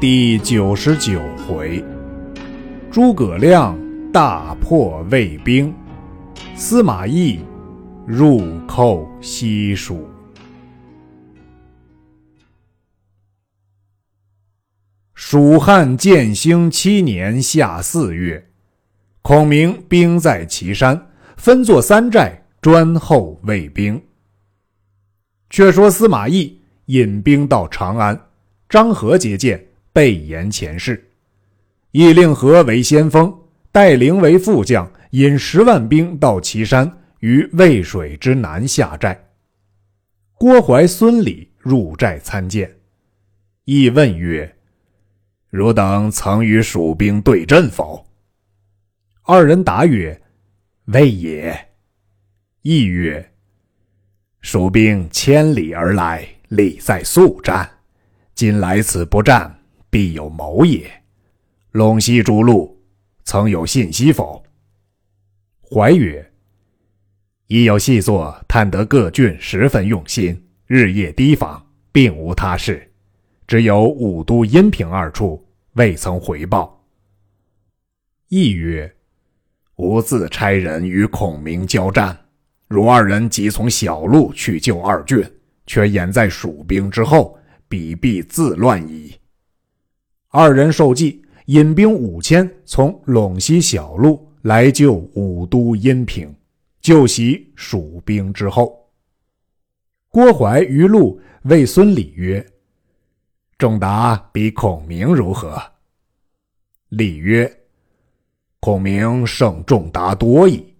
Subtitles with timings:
[0.00, 1.84] 第九十九回，
[2.88, 3.76] 诸葛亮
[4.12, 5.74] 大破魏兵，
[6.54, 7.40] 司马懿
[8.06, 10.08] 入寇西蜀。
[15.14, 18.52] 蜀汉建兴七年夏四月，
[19.22, 24.00] 孔明兵在岐山，分作三寨，专候魏兵。
[25.50, 28.28] 却说司马懿引兵到长安，
[28.68, 29.67] 张合接见。
[29.98, 31.10] 备言前事，
[31.90, 33.36] 亦令何为先锋，
[33.72, 39.28] 带领为副将，引十万兵到岐山，于渭水之南下寨。
[40.34, 42.72] 郭淮、孙礼入寨参见，
[43.64, 44.56] 亦问曰
[45.50, 48.06] ：“汝等曾与蜀兵对阵否？”
[49.26, 50.22] 二人答曰
[50.94, 51.58] ：“未也。”
[52.62, 53.32] 亦曰
[54.42, 57.68] ：“蜀兵千里而来，力在速战，
[58.36, 59.52] 今来此不战。”
[59.98, 60.88] 必有谋也。
[61.72, 62.80] 陇西诸路
[63.24, 64.40] 曾有信息否？
[65.60, 66.24] 怀曰
[67.48, 72.88] ：“已有细作，探得各郡十分用心，日夜提防，并无他事。
[73.44, 76.86] 只有武都、阴平二处未曾回报。”
[78.30, 78.94] 亦曰
[79.74, 82.16] ：“吾自差人与孔明交战，
[82.68, 85.28] 如二人即从小路去救二郡，
[85.66, 87.36] 却掩在蜀兵之后，
[87.68, 89.12] 彼必自乱矣。”
[90.40, 96.32] 二人受计，引兵五千从陇西小路来救武都阴平，
[96.80, 98.88] 救袭蜀兵之后。
[100.08, 102.46] 郭淮于路谓孙礼曰
[103.58, 105.60] ：“仲达比孔明如何？”
[106.90, 107.52] 礼曰
[108.60, 110.72] ：“孔明胜仲达多矣。”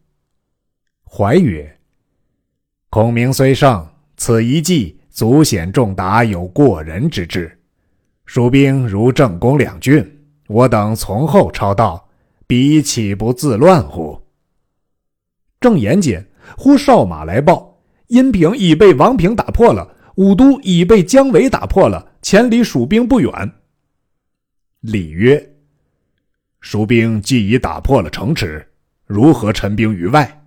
[1.02, 1.68] 怀曰
[2.90, 3.84] ：“孔明虽胜，
[4.16, 7.52] 此一计足显仲达有过人之志。”
[8.28, 10.06] 蜀兵如正攻两郡，
[10.48, 12.10] 我等从后抄到，
[12.46, 14.20] 彼岂不自乱乎？
[15.58, 23.32] 正言间，忽哨马来报：阴平已被王平打破了，武都已被姜维打破了，前离蜀兵不远。
[24.80, 25.54] 礼曰
[26.60, 28.62] ：“蜀兵既已打破了城池，
[29.06, 30.44] 如何陈兵于外？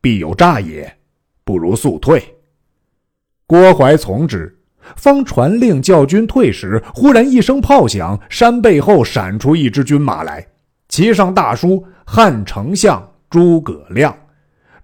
[0.00, 0.98] 必有诈也，
[1.42, 2.22] 不如速退。”
[3.44, 4.56] 郭淮从之。
[4.96, 10.46] 方传令叫军退时，忽然一声炮响，山背后闪出一支军马来，
[10.88, 14.16] 骑上大书“汉丞相诸葛亮”，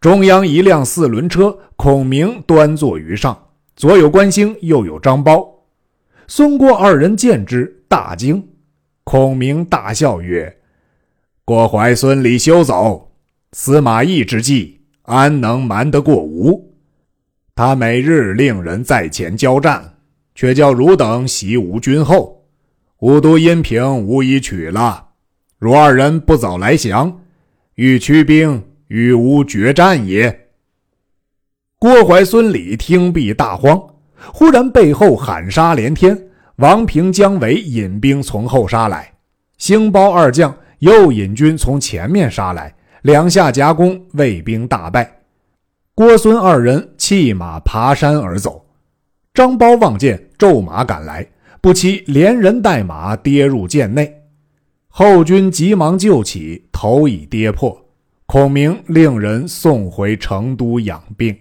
[0.01, 3.37] 中央一辆四轮车，孔明端坐于上，
[3.77, 5.47] 左有关兴，右有张苞。
[6.27, 8.47] 孙郭二人见之，大惊。
[9.03, 10.59] 孔明大笑曰
[11.45, 13.11] ：“郭淮、孙礼休走，
[13.53, 16.70] 司马懿之计，安能瞒得过吾？”
[17.63, 19.85] 他每日令人在前交战，
[20.35, 22.43] 却叫汝等袭吾军后，
[23.01, 25.09] 吾都、阴平无以取了。
[25.59, 27.21] 汝二人不早来降，
[27.75, 30.47] 欲驱兵与吾决战也。
[31.79, 33.79] 郭淮、孙礼听毕大慌，
[34.33, 36.19] 忽然背后喊杀连天，
[36.57, 39.13] 王平、姜维引兵从后杀来，
[39.59, 45.20] 兴包二将又引军从前面杀来，两下夹攻，魏兵大败。
[45.95, 48.65] 郭孙二人弃马爬山而走，
[49.35, 51.29] 张苞望见，骤马赶来，
[51.61, 54.23] 不期连人带马跌入涧内，
[54.89, 57.87] 后军急忙救起，头已跌破。
[58.25, 61.37] 孔明令人送回成都养病。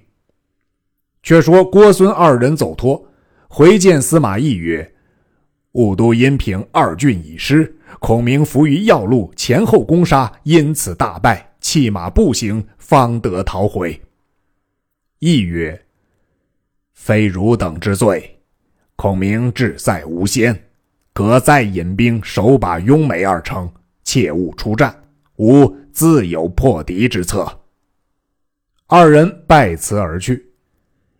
[1.21, 3.05] 却说郭孙二人走脱，
[3.47, 4.91] 回见司马懿曰
[5.73, 14.01] ：“武都、阴平二郡已失，孔明伏于要路，前后攻杀，因此大败，弃马步行，方得逃回。”
[15.19, 15.85] 亦曰
[16.95, 18.39] ：“非汝等之罪，
[18.95, 20.57] 孔明志在无先，
[21.11, 23.69] 可再引兵守把雍美二城，
[24.05, 24.95] 切勿出战，
[25.35, 27.45] 吾自有破敌之策。”
[28.87, 30.45] 二人拜辞而去。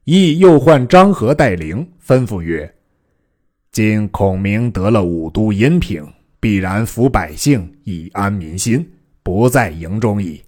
[0.06, 2.74] 亦又唤张合带领，吩咐曰
[3.70, 6.10] ：“今孔明得了武都、阴平，
[6.40, 8.90] 必然抚百姓，以安民心，
[9.22, 10.42] 不在营中矣。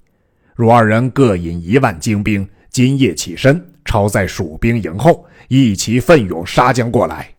[0.55, 7.29] 若二人各引一万精兵。”今夜起身，抄在蜀兵营后，一齐奋勇杀将过来。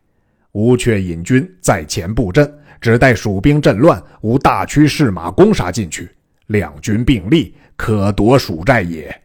[0.52, 6.10] 吴却引军在前布阵，只待蜀兵阵乱，吾大驱士马攻杀进去，
[6.48, 9.22] 两军并立，可夺蜀寨也。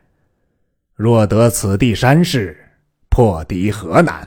[0.96, 2.58] 若得此地山势，
[3.10, 4.26] 破敌何难？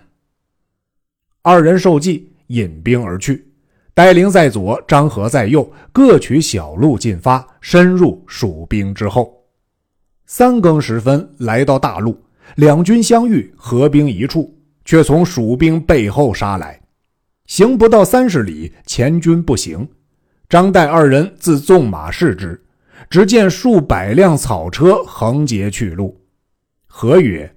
[1.41, 3.47] 二人受计，引兵而去。
[3.95, 9.40] 戴陵在左，张合在右，各取小路进发，深入蜀兵之后。
[10.33, 12.17] 三更时分，来到大路，
[12.55, 16.81] 两军相遇，合兵一处，却从蜀兵背后杀来。
[17.47, 19.89] 行不到三十里，前军不行。
[20.49, 22.63] 张岱二人自纵马视之，
[23.11, 26.17] 只见数百辆草车横截去路。
[26.87, 27.53] 何曰：“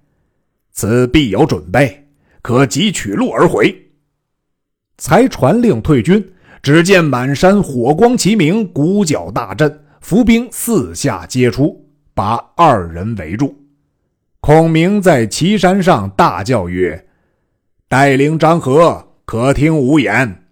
[0.74, 2.08] 此必有准备，
[2.42, 3.72] 可即取路而回。”
[4.98, 6.28] 才传令退军，
[6.64, 11.83] 只见满山火光齐鸣，鼓角大震，伏兵四下皆出，
[12.14, 13.56] 把二人围住。
[14.40, 17.08] 孔明在岐山上大叫曰
[17.88, 20.44] ：“带领张合，可听吾言。”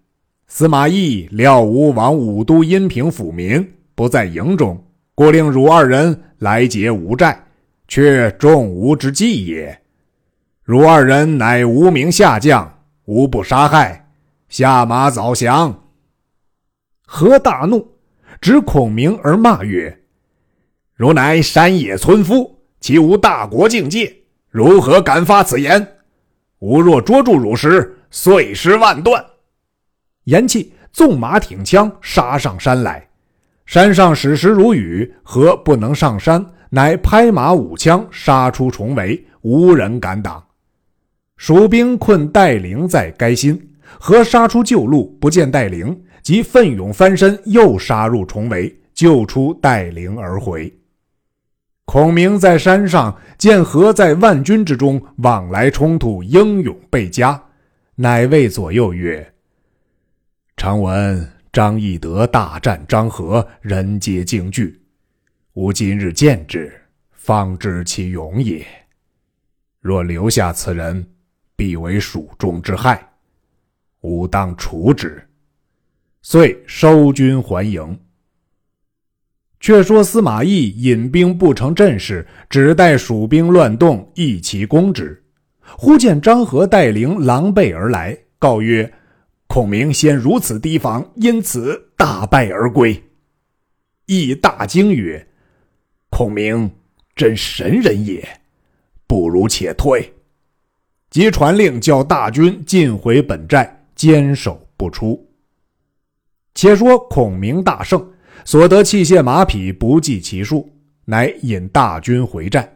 [0.48, 3.66] 司马懿料吾往武都阴平抚民，
[3.96, 4.82] 不在营中，
[5.16, 7.42] 故令汝二人来劫吴寨，
[7.88, 9.82] 却中吾之计也。
[10.64, 14.10] 汝二人乃无名下将，无不杀害，
[14.50, 15.84] 下马早降。
[17.06, 17.86] 何大怒，
[18.40, 19.98] 指孔明而骂曰
[21.02, 24.16] ：“汝乃山野村夫，岂无大国境界？
[24.52, 25.96] 如何敢发此言？
[26.60, 29.26] 吾若捉住汝时，碎尸万段。”
[30.26, 33.10] 言讫，纵马挺枪，杀上山来。
[33.66, 36.46] 山上矢石如雨，何不能上山？
[36.70, 40.44] 乃拍马舞枪，杀出重围，无人敢挡。
[41.36, 43.60] 蜀兵困戴陵在该心，
[44.00, 50.72] 何杀出旧路，不见戴陵，即奋勇翻身，又杀入重围，救出戴陵而回。
[51.92, 57.44] 孔明在山上见何在万军之中往来冲突，英勇倍加，
[57.96, 59.34] 乃谓左右曰。
[60.56, 64.82] 常闻张翼德大战张合，人皆惊惧。
[65.56, 66.72] 吾今日见之，
[67.12, 68.66] 方知其勇也。
[69.82, 71.06] 若留下此人，
[71.58, 73.06] 必为蜀中之害，
[74.00, 75.22] 吾当除之。
[76.22, 78.00] 遂收军还营。
[79.62, 85.24] 却说司马懿引兵不成阵势，只待蜀兵乱动，一齐攻之。
[85.78, 88.92] 忽见张合带领狼狈而来，告曰。
[89.48, 93.02] 孔明先如此提防，因此大败而归。
[94.06, 95.28] 亦大惊曰
[96.10, 96.72] ：“孔明
[97.16, 98.26] 真神人也，
[99.06, 100.12] 不如且退。”
[101.12, 105.30] 即传令叫大军进回本寨，坚守不出。
[106.56, 108.11] 且说孔明大胜，
[108.44, 110.70] 所得器械马匹不计其数，
[111.06, 112.68] 乃引大军回寨，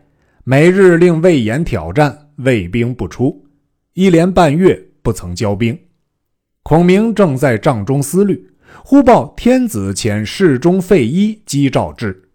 [0.43, 3.45] 每日令魏延挑战，魏兵不出，
[3.93, 5.77] 一连半月不曾交兵。
[6.63, 8.49] 孔明正在帐中思虑，
[8.83, 12.29] 忽报天子遣侍中费祎击诏至。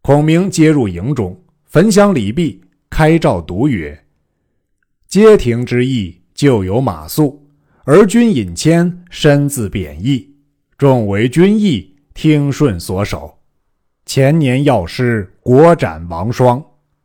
[0.00, 2.60] 孔明接入营中，焚香礼毕，
[2.90, 4.04] 开诏读曰
[5.06, 7.38] ：“街亭之役，旧有马谡，
[7.84, 10.34] 而君引谦，身自贬义，
[10.76, 13.38] 众为君义，听顺所守。
[14.04, 16.60] 前年药师，国斩王双；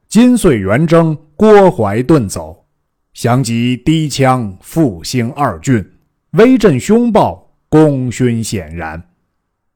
[0.07, 2.65] 今岁元征，郭淮遁走。
[3.13, 5.83] 降及低羌，复兴二郡。”
[6.31, 9.01] 威震凶暴，功勋显然。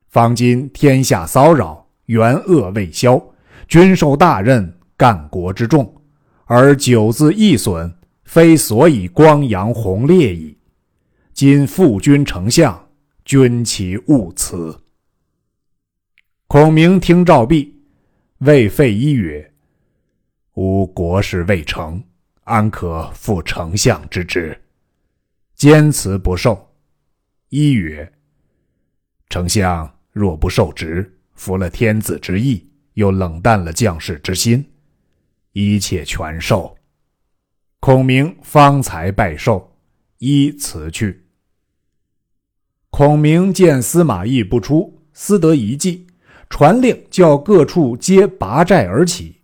[0.09, 3.19] 方今天下骚扰，元恶未消，
[3.67, 5.91] 君受大任，干国之重，
[6.45, 7.91] 而久自易损，
[8.25, 10.57] 非所以光扬宏烈矣。
[11.33, 12.87] 今复君丞相，
[13.23, 14.80] 君其勿辞。
[16.51, 17.73] 孔明听诏毕，
[18.39, 19.53] 谓费祎曰
[20.55, 22.03] ：“吾国事未成，
[22.43, 24.61] 安可负丞相之职？”
[25.55, 26.75] 坚辞不受。
[27.47, 28.11] 一曰
[29.31, 34.69] ：“丞相若不受职，服了天子之意，又冷淡了将士之心，
[35.53, 36.77] 一切全受。”
[37.79, 39.73] 孔明方才拜受，
[40.17, 41.27] 依辞去。
[42.89, 46.07] 孔明见司马懿不出，思得一计，
[46.51, 49.41] 传令叫各处皆拔寨而起。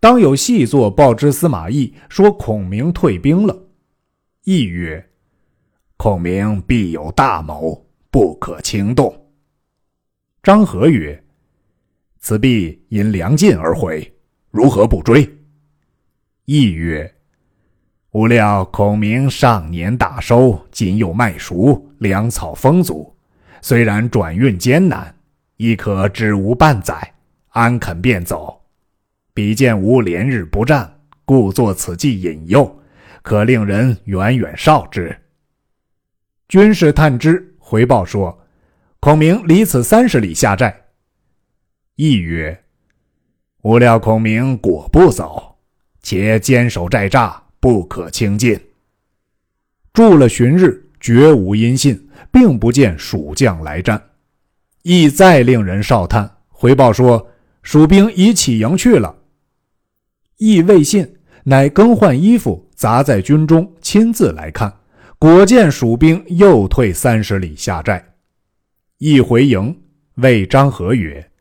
[0.00, 3.56] 当有细作报知司马懿，说孔明退兵了。
[4.44, 5.06] 懿曰。
[5.98, 9.14] 孔明必有大谋，不可轻动。
[10.42, 11.22] 张合曰
[12.20, 14.14] ：“此必因粮尽而回，
[14.50, 15.26] 如何不追？”
[16.44, 17.14] 懿曰
[18.12, 23.14] ：“吾料孔明上年大收，今又麦熟，粮草丰足，
[23.62, 25.15] 虽然转运艰难，
[25.56, 27.14] 亦可止无半载，
[27.48, 28.62] 安肯便走？
[29.32, 32.82] 比见吾连日不战，故作此计引诱，
[33.22, 35.16] 可令人远远哨之。”
[36.48, 38.38] 军士探知回报说，
[39.00, 40.84] 孔明离此三十里下寨。
[41.96, 42.64] 懿曰
[43.62, 45.56] ：“吾料孔明果不走，
[46.02, 48.60] 且坚守寨栅，不可轻进。”
[49.92, 54.10] 住了旬日，绝无音信，并不见蜀将来战。
[54.88, 57.28] 懿再令人哨探，回报说
[57.64, 59.16] 蜀兵已起营去了。
[60.36, 61.12] 懿未信，
[61.42, 64.72] 乃更换衣服，杂在军中，亲自来看。
[65.18, 68.14] 果见蜀兵又退三十里下寨，
[68.98, 69.76] 一回营，
[70.18, 71.32] 谓张合曰：“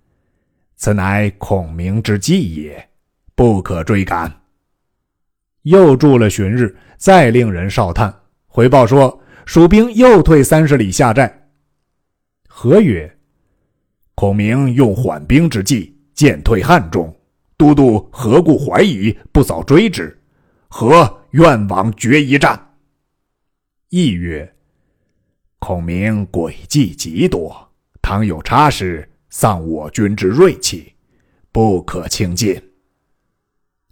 [0.75, 2.89] 此乃孔明之计也，
[3.35, 4.41] 不可追赶。”
[5.61, 8.11] 又住了旬日，再令人哨探，
[8.47, 11.47] 回报说蜀兵又退三十里下寨。
[12.47, 13.11] 何曰
[14.15, 17.13] ：“孔明用缓兵之计，渐退汉中。
[17.57, 20.17] 都督何故怀疑，不早追之？
[20.67, 22.75] 何愿往决一战？”
[23.89, 24.55] 亦曰
[25.59, 30.93] ：“孔明诡计极多，倘有差失，丧我军之锐气，
[31.51, 32.61] 不可轻进。”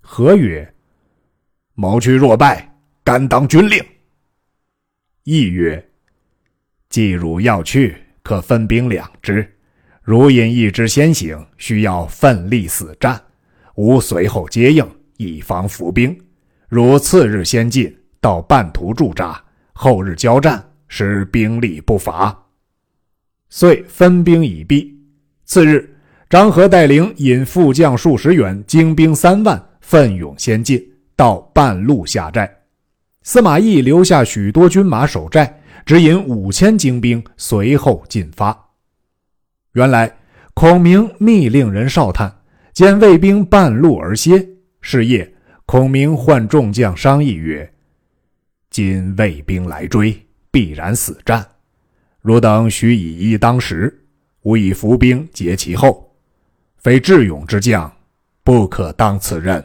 [0.01, 0.73] 何曰
[1.75, 3.81] ：“谋去若败，甘当军令。”
[5.23, 5.89] 亦曰
[6.89, 9.57] ：“既汝要去，可分兵两支，
[10.03, 13.19] 如引一支先行，需要奋力死战，
[13.75, 14.85] 吾随后接应，
[15.17, 16.15] 以防伏兵。
[16.67, 19.41] 如次日先进，到半途驻扎。”
[19.75, 22.37] 后日交战，使兵力不乏。
[23.49, 24.95] 遂分兵已毕。
[25.45, 25.95] 次日，
[26.29, 32.49] 张合带领引副将数十员，精兵三万，奋勇先进，到半路下寨。
[33.23, 38.62] 司马懿留下许多军马守寨，只引五千精兵随后进发。
[39.73, 40.15] 原来
[40.53, 42.33] 孔明密令人哨探，
[42.73, 44.47] 见魏兵半路而歇。
[44.81, 45.33] 是夜，
[45.65, 47.71] 孔明唤众将商议曰。
[48.69, 50.15] 今魏兵来追，
[50.51, 51.45] 必然死战。
[52.21, 54.05] 若等须以一当十，
[54.43, 56.15] 吾以伏兵截其后。
[56.77, 57.91] 非智勇之将，
[58.43, 59.63] 不可当此任。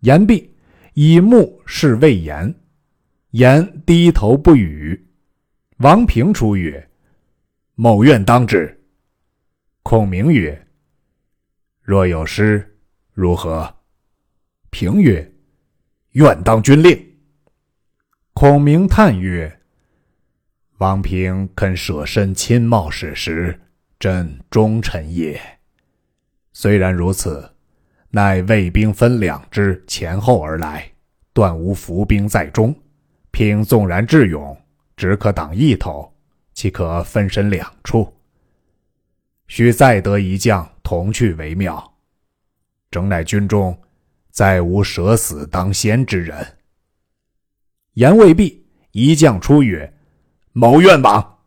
[0.00, 0.54] 言毕，
[0.94, 2.54] 以目视魏延，
[3.30, 5.08] 延低头不语。
[5.78, 6.86] 王平出曰
[7.80, 8.82] ：“某愿当之。”
[9.84, 10.66] 孔明曰
[11.80, 12.76] ：“若有失，
[13.14, 13.72] 如何？”
[14.70, 15.32] 平曰
[16.14, 17.16] ：“愿当军令。”
[18.34, 19.60] 孔明叹曰
[20.78, 23.60] ：“王平肯舍身亲冒矢石，
[24.00, 25.40] 真忠臣也。
[26.52, 27.48] 虽然如此，
[28.10, 30.90] 乃魏兵分两支前后而来，
[31.32, 32.74] 断无伏兵在中。
[33.30, 34.60] 凭纵然智勇，
[34.96, 36.12] 只可挡一头，
[36.58, 38.12] 岂可分身两处？
[39.46, 41.96] 须再得一将同去为妙。
[42.90, 43.80] 整乃军中
[44.32, 46.58] 再无舍死当先之人。”
[47.94, 49.94] 言未毕，一将出曰
[50.50, 51.38] ：“某愿往。”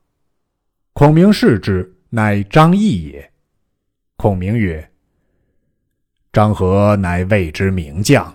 [0.96, 3.34] 孔明视之，乃张翼也。
[4.16, 4.94] 孔明曰
[6.32, 8.34] ：“张合乃魏之名将，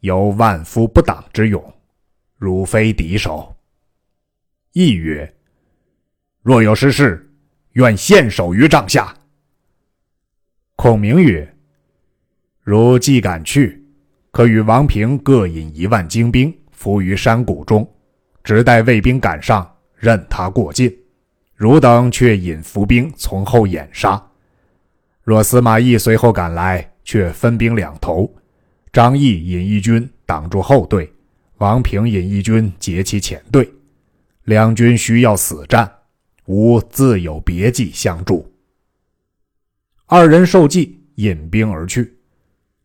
[0.00, 1.72] 有万夫不挡之勇，
[2.36, 3.56] 汝非敌手。”
[4.74, 5.32] 翼曰
[6.46, 7.28] ：“若有失事，
[7.72, 9.12] 愿献首于帐下。”
[10.76, 11.56] 孔明曰
[12.62, 13.84] ：“汝既敢去，
[14.30, 17.90] 可与王平各引一万精兵。”伏于山谷中，
[18.44, 20.94] 只待魏兵赶上，任他过境。
[21.56, 24.24] 汝等却引伏兵从后掩杀。
[25.24, 28.32] 若司马懿随后赶来，却分兵两头：
[28.92, 31.12] 张翼引一军挡住后队，
[31.58, 33.68] 王平引一军截其前队。
[34.44, 35.90] 两军需要死战，
[36.46, 38.50] 吾自有别计相助。
[40.06, 42.16] 二人受计，引兵而去。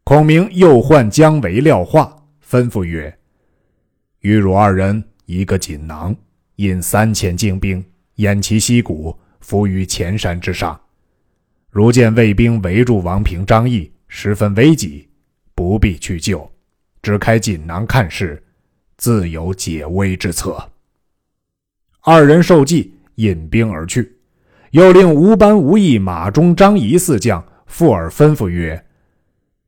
[0.03, 3.15] 孔明又唤姜维、廖化，吩咐曰。
[4.22, 6.15] 与汝二人一个锦囊，
[6.56, 7.84] 引三千精兵，
[8.15, 10.80] 掩其溪谷，伏于前山之上。
[11.70, 15.08] 如见魏兵围住王平、张翼，十分危急，
[15.56, 16.51] 不必去救，
[17.01, 18.44] 只开锦囊看事，
[18.98, 20.70] 自有解危之策。
[22.01, 24.18] 二人受计，引兵而去。
[24.72, 28.84] 又令吴班、吴懿、马忠、张仪四将附耳吩咐曰：“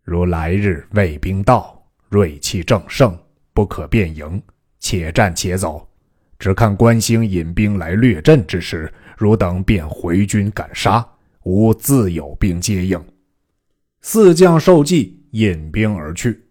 [0.04, 3.18] 如来日魏兵到，锐气正盛。”
[3.56, 4.42] 不可变营，
[4.80, 5.88] 且战且走。
[6.40, 11.08] 只看关兴引兵来掠阵之时，汝等便回军赶杀，
[11.44, 13.00] 吾自有兵接应。
[14.02, 16.46] 四将受计，引兵而去。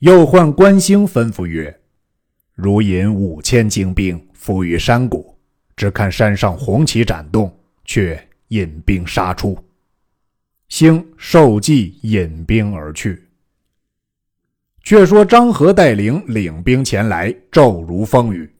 [0.00, 1.74] 又唤关兴，吩咐曰
[2.54, 5.23] ：“如引五千精兵伏于山谷，
[5.76, 7.52] 只看山上红旗展动，
[7.84, 9.58] 却引兵杀出。”
[10.68, 13.22] 兴受计，引兵而去。
[14.82, 18.50] 却说张合带领领兵前来，骤如风雨。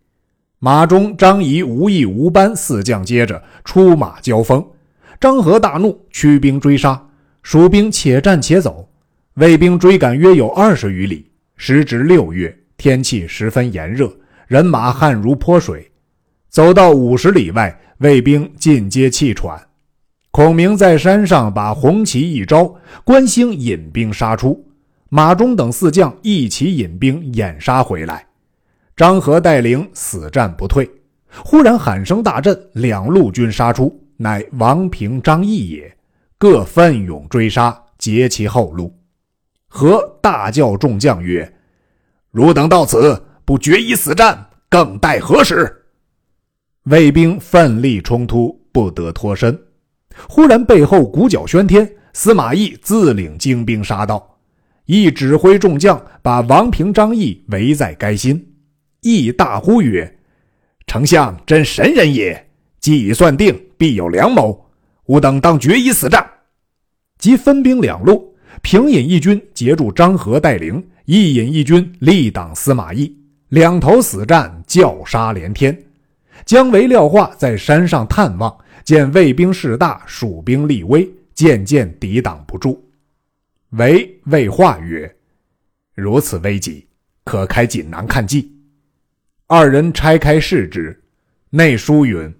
[0.58, 4.64] 马忠、张仪、吴懿、吴班四将接着出马交锋。
[5.20, 7.10] 张合大怒，驱兵追杀。
[7.42, 8.88] 蜀兵且战且走，
[9.34, 11.30] 魏兵追赶约有二十余里。
[11.56, 14.10] 时值六月，天气十分炎热，
[14.46, 15.90] 人马汗如泼水。
[16.54, 19.60] 走到五十里外，魏兵尽皆气喘。
[20.30, 24.64] 孔明在山上把红旗一招，关兴引兵杀出。
[25.08, 28.24] 马忠等四将一起引兵掩杀回来，
[28.94, 30.88] 张合带领死战不退，
[31.42, 35.92] 忽然喊声大震，两路军杀出，乃王平、张翼也，
[36.38, 38.96] 各奋勇追杀，截其后路。
[39.66, 41.52] 和大叫众将曰
[42.30, 45.68] ：“汝等到此，不决一死战，更待何时？”
[46.84, 49.58] 卫兵奋力冲突，不得脱身。
[50.28, 54.36] 忽然背后鼓角喧天，司马懿自领精兵杀到，
[54.84, 58.54] 亦指挥众将把王平、张翼围在该心。
[59.00, 60.18] 亦大呼曰
[60.86, 62.50] ：“丞相真神人也！
[62.80, 64.70] 既已算定，必有良谋。
[65.06, 66.22] 吾等当决一死战。”
[67.18, 73.10] 即分兵两路，平引一军截住张合带领，亦引一军力挡司马懿。
[73.48, 75.74] 两头死战，叫杀连天。
[76.44, 82.86] 姜维、廖化在山上探望，见魏兵势大，蜀兵力微，渐渐抵挡不住。
[83.70, 85.12] 维魏化曰
[85.96, 86.86] ：“如此危急，
[87.24, 88.52] 可开锦囊看计。”
[89.48, 91.02] 二人拆开视之，
[91.50, 92.32] 内书云：“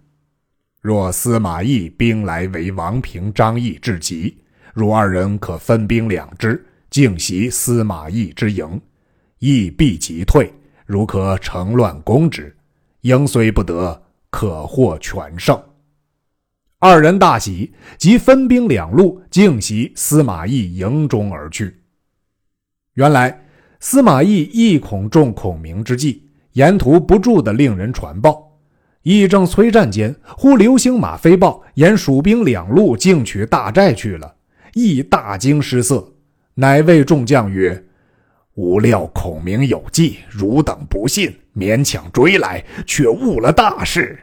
[0.83, 4.37] 若司马懿兵来为王平、张翼至急，
[4.75, 8.81] 汝二人可分兵两支，径袭司马懿之营，
[9.39, 10.53] 懿必急退。
[10.87, 12.55] 如可乘乱攻之，
[13.05, 15.59] 赢虽不得，可获全胜。”
[16.81, 21.81] 二人大喜，即分兵两路，径袭司马懿营中而去。
[22.95, 23.47] 原来
[23.81, 26.23] 司马懿亦恐中孔明之计。
[26.53, 28.61] 沿途不住的令人传报，
[29.03, 34.37] 议正催战间，忽流星马飞报，沿蜀兵两路径取大寨去了。
[34.75, 36.15] 亦大惊失色，
[36.55, 37.85] 乃谓众将曰
[38.55, 44.19] ：“吾料孔明有计，汝等不信，勉强追来，却误了大事。”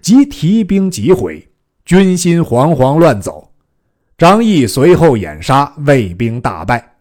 [0.00, 1.48] 即提兵急回，
[1.84, 3.52] 军心惶惶乱走。
[4.16, 6.96] 张翼随后掩杀，魏兵大败。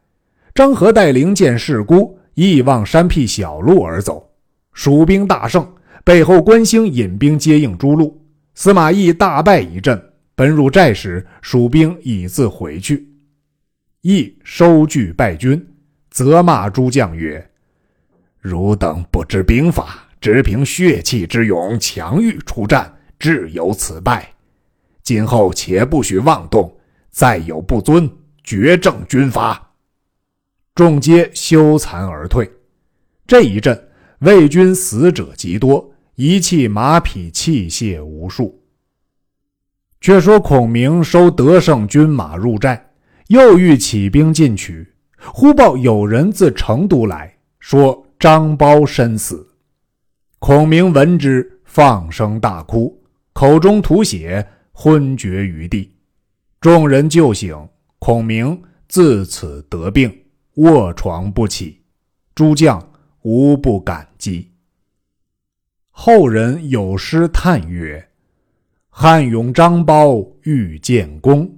[0.55, 4.31] 张合带领见事故，亦望山僻小路而走。
[4.73, 5.67] 蜀兵大胜，
[6.03, 8.19] 背后关兴引兵接应诸路。
[8.55, 10.01] 司马懿大败一阵，
[10.33, 13.07] 奔入寨时，蜀兵已自回去。
[14.01, 15.65] 懿收据败军，
[16.09, 17.45] 责骂诸将曰
[18.39, 24.33] ：“汝等不知兵法，只凭血气之勇，强欲出战，致有此败。
[25.03, 26.75] 今后且不许妄动，
[27.09, 28.09] 再有不遵，
[28.43, 29.71] 绝正军法。”
[30.75, 32.49] 众皆羞惭而退。
[33.27, 33.85] 这一阵。
[34.19, 38.61] 魏军死者极多，遗弃马匹器械无数。
[40.01, 42.91] 却说孔明收得胜军马入寨，
[43.27, 44.85] 又欲起兵进取，
[45.23, 49.47] 忽报有人自成都来说张苞身死。
[50.37, 53.01] 孔明闻之，放声大哭，
[53.33, 55.91] 口中吐血，昏厥于地。
[56.61, 57.57] 众人救醒，
[57.97, 60.15] 孔明自此得病，
[60.55, 61.81] 卧床不起。
[62.35, 62.85] 诸将。
[63.23, 64.49] 无不感激。
[65.91, 68.09] 后人有诗叹曰
[68.89, 71.53] ：“汉勇张苞欲建功，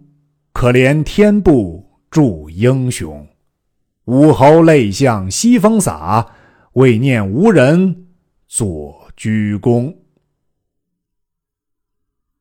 [0.54, 3.26] 可怜天不助英雄。
[4.06, 6.28] 武侯泪向西风洒，
[6.73, 8.07] 为念无人
[8.47, 9.97] 作居功。”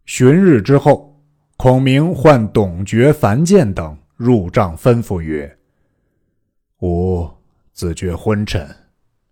[0.06, 1.22] 旬日之后，
[1.56, 5.58] 孔明唤董厥、樊建等入帐，吩咐曰
[6.82, 7.30] ：“吾
[7.72, 8.68] 自觉昏沉。”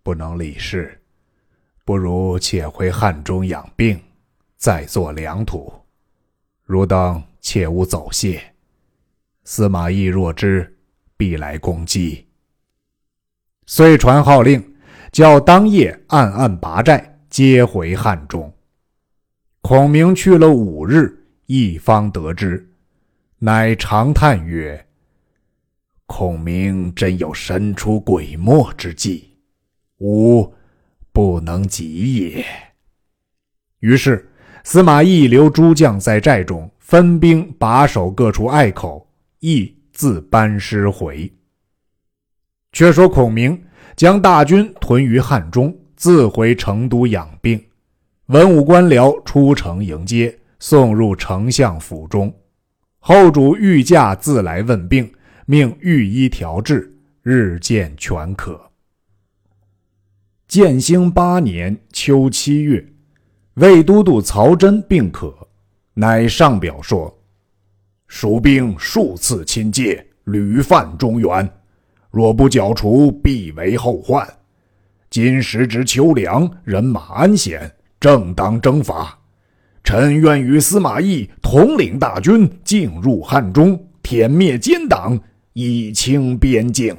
[0.01, 0.99] 不能理事，
[1.85, 3.99] 不如且回汉中养病，
[4.55, 5.71] 再做良土。
[6.63, 8.41] 汝等切勿走谢。
[9.43, 10.79] 司马懿若知，
[11.15, 12.25] 必来攻击。
[13.67, 14.68] 遂传号令，
[15.11, 18.53] 叫当夜暗暗拔寨，接回汉中。
[19.61, 22.71] 孔明去了五日，一方得知，
[23.39, 24.87] 乃长叹曰
[26.05, 29.37] ：“孔明真有神出鬼没之计。”
[29.99, 30.53] 吾
[31.11, 32.45] 不能及也。
[33.79, 34.31] 于是
[34.63, 41.31] 司马懿留诸将在寨中，分兵把守各处隘口，亦自班师回。
[42.71, 43.61] 却说孔明
[43.99, 47.61] 将大军屯于汉中，自回成都养病。
[48.27, 52.33] 文武官僚出城迎接，送入丞相府中。
[52.99, 55.11] 后主御驾自来问病，
[55.45, 56.89] 命御医调治，
[57.23, 58.71] 日渐全可。
[60.47, 62.93] 建兴八年秋七月，
[63.55, 65.35] 魏都督曹真病可，
[65.93, 67.13] 乃上表说
[68.07, 71.51] ：“蜀兵数次侵界，屡犯中原，
[72.11, 74.27] 若不剿除，必为后患。
[75.09, 79.17] 今时值秋凉，人马安闲，正当征伐。
[79.83, 85.19] 臣愿与司马懿统领大军进入汉中，殄灭奸党，
[85.53, 86.95] 以清边境。”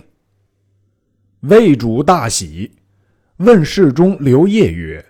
[1.42, 2.70] 魏主大喜。
[3.36, 5.02] 问侍中刘烨曰：“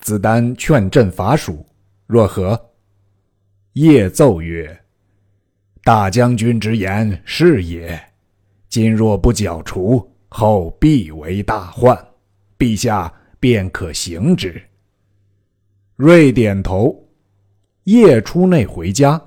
[0.00, 1.66] 子丹劝朕伐蜀，
[2.06, 2.70] 若何？”
[3.74, 4.80] 烨奏曰
[5.84, 8.00] ：“大将军之言是也。
[8.76, 11.96] 今若不剿除，后必为大患。
[12.58, 13.10] 陛下
[13.40, 14.60] 便可行之。”
[15.96, 17.08] 瑞点头。
[17.84, 19.18] 夜出内回家，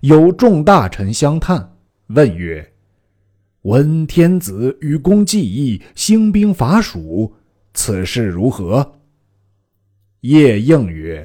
[0.00, 1.76] 有众大臣相探，
[2.08, 2.68] 问曰
[3.62, 7.32] ：“闻天子与公计议兴兵伐蜀，
[7.74, 8.98] 此事如何？”
[10.22, 11.24] 夜应曰：“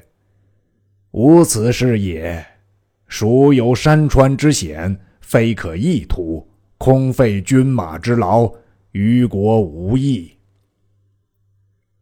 [1.09, 2.45] 无此事也。
[3.07, 6.47] 蜀有山川之险，非可一图，
[6.83, 8.51] 空费军马之劳，
[8.93, 10.31] 于国无益。”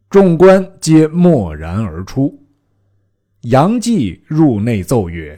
[0.09, 2.41] 众官皆默然而出。
[3.41, 5.37] 杨继入内奏曰：“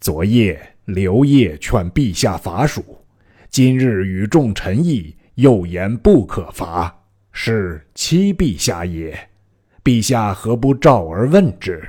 [0.00, 2.82] 昨夜刘烨劝陛下伐蜀，
[3.50, 6.98] 今日与众臣议，又言不可伐，
[7.32, 9.28] 是欺陛下也。
[9.84, 11.86] 陛下何不召而问之？”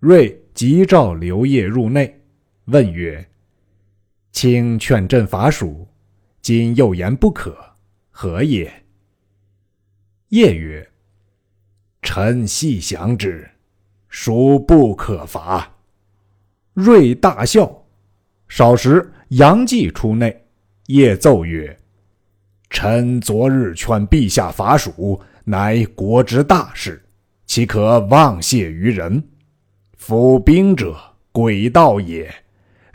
[0.00, 2.20] 睿即召刘烨入内，
[2.64, 3.24] 问曰
[4.40, 5.84] ：“卿劝朕伐蜀，
[6.40, 7.58] 今又言不可，
[8.08, 8.72] 何也？”
[10.30, 10.88] 夜曰：
[12.02, 13.50] 臣细想之，
[14.08, 15.68] 蜀不可伐。
[16.74, 17.84] 睿大笑。
[18.46, 20.46] 少时，杨继出内，
[20.86, 21.76] 夜奏曰
[22.70, 27.04] ：“臣昨日劝陛下伐蜀，乃国之大事，
[27.44, 29.20] 岂可妄泄于人？
[29.96, 30.96] 夫兵者，
[31.32, 32.32] 诡道也。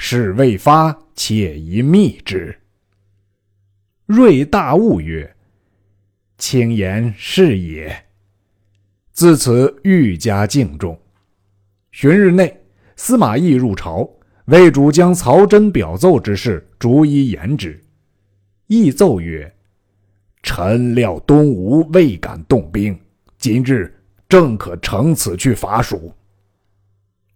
[0.06, 2.54] 事未发，且宜密之。”
[4.06, 5.34] 睿大悟曰
[6.38, 8.06] ：“卿言是也。”
[9.14, 11.00] 自此愈加敬重。
[11.92, 12.54] 旬日内，
[12.98, 14.10] 司马懿入朝，
[14.48, 17.82] 魏主将曹真表奏之事逐一言之。
[18.68, 19.56] 懿奏曰
[20.44, 23.00] ：“臣料东吴未敢动兵，
[23.38, 26.14] 今日正可乘此去伐蜀。”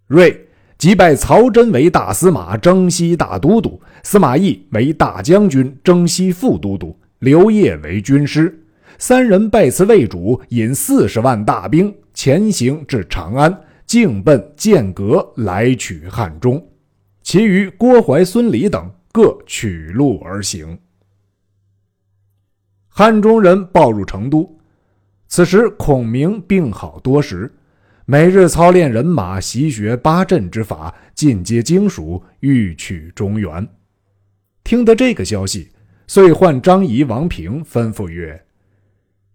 [0.08, 0.47] 睿
[0.78, 8.64] 即拜曹真为大司马、征西大都督，司马懿为大将军、征西副都督，刘烨为军师。
[9.00, 16.64] 三人拜辞魏主，引四十万大兵前行至长安，径奔剑阁来取汉中。
[17.24, 20.78] 其余郭淮、孙礼等各取路而行。
[22.88, 24.58] 汉中人报入成都，
[25.28, 27.52] 此时孔明病好多时，
[28.10, 33.68] 每日操练人马，习学八阵之法，进阶精熟，欲取中原。
[34.64, 35.70] 听得这个消息，
[36.08, 38.42] 遂唤张仪、王平，吩咐曰。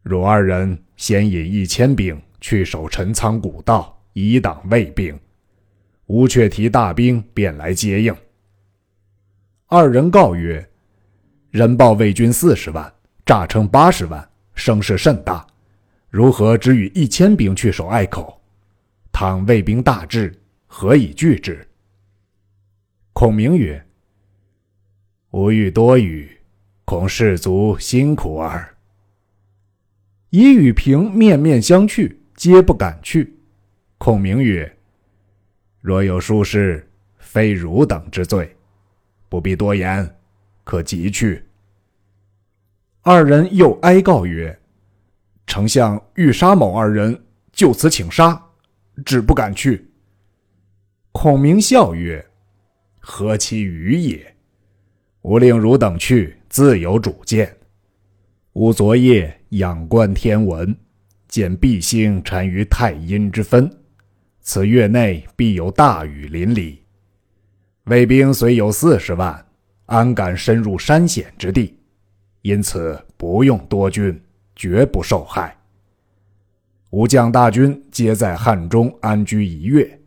[0.03, 5.21] 汝二人先引一千兵去守陈仓古道，以挡魏兵，
[6.07, 8.17] 吴却提大兵便来接应。
[9.67, 10.67] 二人告曰
[11.53, 12.91] ：“人报魏军四十万，
[13.27, 15.47] 诈称八十万，声势甚大，
[16.09, 18.39] 如何只与一千兵去守隘口？
[19.12, 20.35] 倘魏兵大至，
[20.66, 21.68] 何以拒之？”
[23.12, 23.85] 孔明曰
[25.31, 26.38] ：“吾欲多语，
[26.85, 28.77] 恐士卒辛苦耳。”
[30.31, 33.38] 乙与平面面相觑，皆不敢去。
[33.98, 34.79] 孔明曰
[35.83, 38.57] ：“若有疏失，非汝等之罪，
[39.29, 40.16] 不必多言，
[40.64, 41.44] 可即去。”
[43.03, 44.59] 二人又哀告曰
[45.46, 47.22] ：“丞相欲杀某二人，
[47.53, 48.42] 就此请杀，
[49.05, 49.91] 只不敢去。”
[51.13, 52.25] 孔明笑曰
[52.99, 54.35] ：“何其愚也！
[55.23, 57.57] 吾令汝等去，自有主见。
[58.55, 60.75] 吾昨夜。”仰观天文，
[61.29, 63.71] 见毕星沉于太阴之分，
[64.41, 66.79] 此月内必有大雨淋漓。
[67.85, 69.47] 魏兵虽有四十万，
[69.85, 71.79] 安敢深入山险之地？
[72.41, 74.19] 因此不用多军，
[74.57, 75.55] 绝不受害。
[76.93, 79.99] 吾将大军皆在汉中安居一月，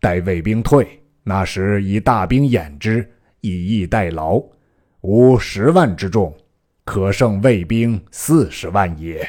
[0.00, 0.84] 待魏兵退，
[1.22, 3.08] 那时以大兵掩之，
[3.42, 4.42] 以逸待劳。
[5.02, 6.36] 吾十万之众。
[6.84, 9.28] 可胜魏兵四十万也。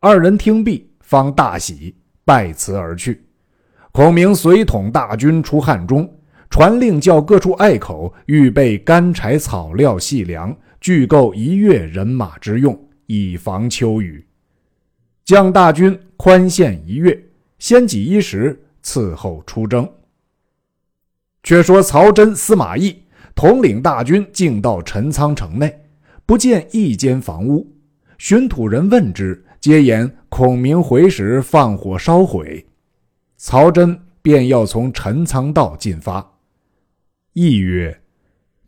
[0.00, 3.24] 二人听毕，方大喜，拜辞而去。
[3.92, 6.12] 孔明随统大军出汉中，
[6.48, 14.24] 传令叫各处隘口预备干柴、草料、细粮，具够一月人马之用，以防秋雨。
[15.30, 17.16] 将大军宽限一月，
[17.60, 19.88] 先给衣食，伺候出征。
[21.44, 23.04] 却说曹真、司马懿。
[23.36, 25.84] 统领大军，进到陈仓城内，
[26.26, 27.64] 不见一间房屋。
[28.18, 32.66] 寻土人问之，皆言孔明回时放火烧毁。
[33.36, 36.28] 曹真便要从陈仓道进发。
[37.34, 38.00] 懿曰：“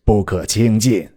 [0.07, 1.09] 不可轻进，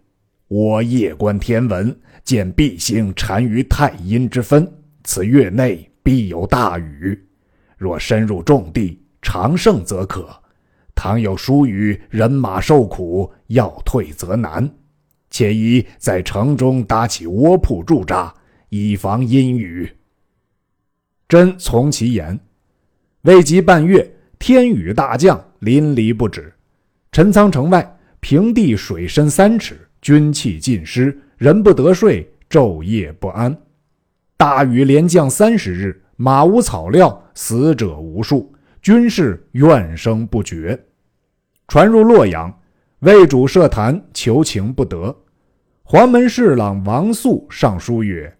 [0.47, 4.73] 我夜观天文，见毕星单于太阴之分，
[5.05, 7.17] 此月内必有大雨。
[7.77, 10.23] 若深入重地，长胜则可；
[10.93, 14.69] 倘有疏雨，人马受苦，要退则难。
[15.29, 18.33] 且宜在城中搭起窝铺驻扎，
[18.69, 19.89] 以防阴雨。
[21.27, 22.39] 真从其言。
[23.23, 26.53] 未及半月，天雨大降，淋漓不止。
[27.11, 29.77] 陈仓城外，平地水深三尺。
[30.01, 33.57] 军器尽失，人不得睡，昼夜不安。
[34.37, 40.77] 大雨连降三十日，马无草料，死者无数，军士怨声不绝。
[41.69, 42.59] 传入洛阳，
[42.99, 45.15] 魏主设坛求情不得。
[45.83, 48.37] 黄门侍郎王肃上书曰：“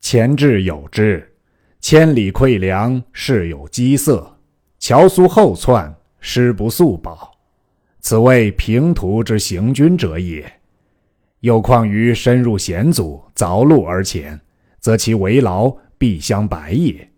[0.00, 1.34] 前志有之，
[1.80, 4.38] 千里馈粮，事有饥色，
[4.78, 7.32] 乔苏后窜，师不速保。”
[7.98, 10.60] 此谓平图之行军者也。
[11.40, 14.40] 又况于深入险阻，凿路而前，
[14.82, 17.10] 则其为劳必相白也。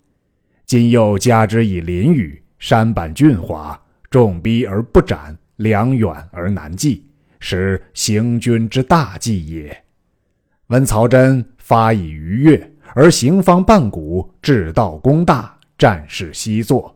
[0.64, 3.76] 今又加之以淋雨，山坂峻滑，
[4.08, 7.02] 重逼而不斩，粮远而难继，
[7.40, 9.76] 使行军之大计也。
[10.68, 16.94] 闻曹真发以逾越，而行方半古，治道功大，战事稀作，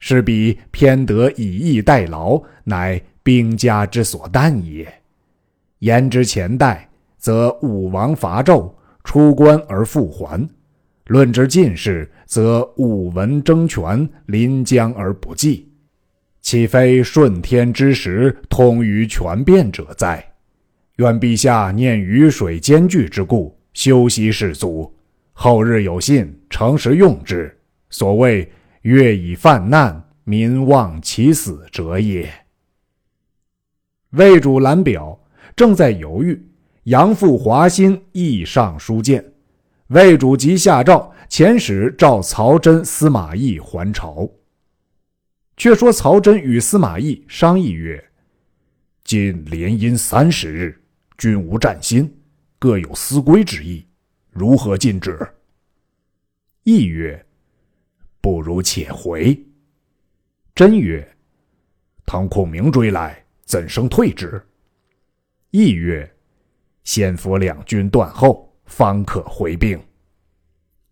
[0.00, 3.00] 是彼偏得以逸待劳，乃。
[3.20, 4.90] 兵家之所惮也。
[5.80, 8.72] 言之前代，则武王伐纣，
[9.08, 10.46] 出关而复还；
[11.06, 15.72] 论之近世，则武文争权，临江而不济。
[16.42, 20.22] 岂非顺天之时，通于权变者哉？
[20.96, 24.94] 愿陛下念雨水艰巨之故，休息士卒，
[25.32, 27.58] 后日有信，诚实用之。
[27.88, 32.30] 所谓月以泛难，民望其死者也。
[34.10, 35.18] 魏主览表，
[35.56, 36.38] 正在犹豫。
[36.88, 39.22] 杨父华歆亦上书见，
[39.88, 44.26] 魏主即下诏遣使召曹真、司马懿还朝。
[45.58, 48.02] 却说曹真与司马懿商议曰
[49.04, 50.80] ：“今连阴三十日，
[51.18, 52.10] 均无战心，
[52.58, 53.84] 各有思归之意，
[54.30, 55.18] 如何进止？”
[56.64, 57.22] 懿曰
[58.22, 59.38] ：“不如且回。”
[60.56, 61.06] 真曰
[62.06, 64.42] ：“倘孔明追来。”怎生退之？
[65.50, 66.10] 懿曰
[66.88, 69.78] ：“先伏两军断后，方可回兵。”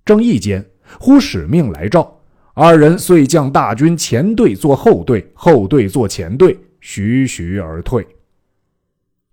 [0.04, 0.62] 正义间，
[1.00, 2.20] 忽使命来召，
[2.52, 8.06] 二人遂将大军前队做后队，后队做前队，徐徐而退。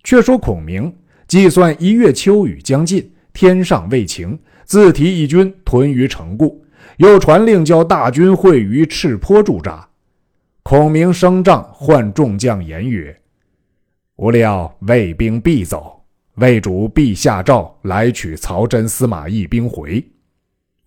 [0.05, 0.95] 却说孔明
[1.27, 9.85] 计算一月秋雨将尽，天上未晴，自提一军屯于城固，又传令叫大军会于赤坡驻扎。
[10.63, 13.19] 孔明升帐唤众将言曰
[14.15, 16.02] ：“吾料魏兵必走，
[16.35, 20.03] 魏主必下诏来取曹真、司马懿兵回。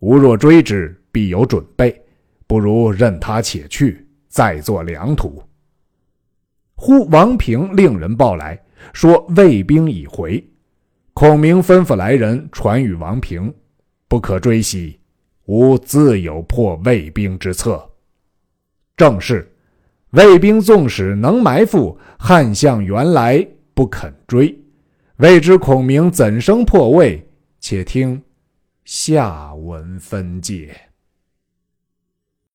[0.00, 2.02] 吾若追之，必有准备，
[2.46, 5.42] 不如任他且去，再作良图。”
[6.74, 8.60] 忽王平令人报来，
[8.92, 10.44] 说魏兵已回。
[11.14, 13.52] 孔明吩咐来人传与王平
[14.08, 15.00] ：“不可追袭，
[15.46, 17.88] 吾自有破魏兵之策。”
[18.96, 19.50] 正是。
[20.10, 24.56] 魏兵纵使能埋伏，汉相原来不肯追，
[25.18, 27.26] 未知孔明怎生破魏？
[27.58, 28.22] 且听
[28.84, 30.85] 下文分解。